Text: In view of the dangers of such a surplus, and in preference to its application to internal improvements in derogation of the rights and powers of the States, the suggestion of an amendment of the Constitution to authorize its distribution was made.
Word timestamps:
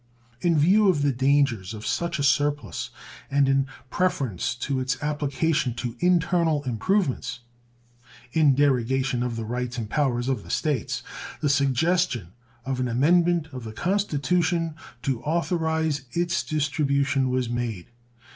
In 0.39 0.57
view 0.57 0.89
of 0.89 1.03
the 1.03 1.11
dangers 1.11 1.75
of 1.75 1.85
such 1.85 2.17
a 2.17 2.23
surplus, 2.23 2.89
and 3.29 3.47
in 3.47 3.67
preference 3.91 4.55
to 4.55 4.79
its 4.79 4.97
application 4.99 5.75
to 5.75 5.95
internal 5.99 6.63
improvements 6.63 7.41
in 8.31 8.55
derogation 8.55 9.21
of 9.21 9.35
the 9.35 9.45
rights 9.45 9.77
and 9.77 9.87
powers 9.87 10.27
of 10.27 10.41
the 10.43 10.49
States, 10.49 11.03
the 11.39 11.49
suggestion 11.49 12.29
of 12.65 12.79
an 12.79 12.87
amendment 12.87 13.49
of 13.51 13.63
the 13.63 13.73
Constitution 13.73 14.73
to 15.03 15.21
authorize 15.21 16.01
its 16.15 16.41
distribution 16.41 17.29
was 17.29 17.47
made. 17.47 17.89